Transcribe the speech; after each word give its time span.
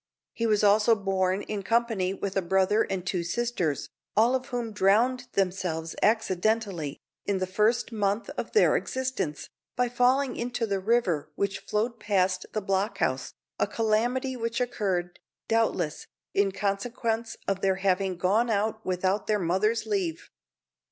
He 0.33 0.47
was 0.47 0.63
also 0.63 0.95
born 0.95 1.43
in 1.43 1.61
company 1.61 2.11
with 2.11 2.35
a 2.35 2.41
brother 2.41 2.81
and 2.81 3.05
two 3.05 3.23
sisters, 3.23 3.87
all 4.17 4.33
of 4.33 4.47
whom 4.47 4.71
drowned 4.71 5.27
themselves 5.33 5.95
accidentally, 6.01 6.97
in 7.27 7.37
the 7.37 7.45
first 7.45 7.91
month 7.91 8.27
of 8.31 8.53
their 8.53 8.75
existence, 8.75 9.47
by 9.75 9.89
falling 9.89 10.35
into 10.37 10.65
the 10.65 10.79
river 10.79 11.29
which 11.35 11.59
flowed 11.59 11.99
past 11.99 12.47
the 12.53 12.61
block 12.61 12.97
house 12.97 13.35
a 13.59 13.67
calamity 13.67 14.35
which 14.35 14.59
occurred, 14.59 15.19
doubtless, 15.47 16.07
in 16.33 16.51
consequence 16.51 17.37
of 17.47 17.61
their 17.61 17.75
having 17.75 18.17
gone 18.17 18.49
out 18.49 18.83
without 18.83 19.27
their 19.27 19.37
mother's 19.37 19.85
leave. 19.85 20.31